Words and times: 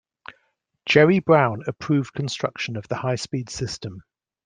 Jerry 0.87 1.19
Brown 1.19 1.61
approved 1.67 2.13
construction 2.15 2.75
of 2.75 2.87
the 2.87 2.95
high-speed 2.97 3.51
system. 3.51 4.01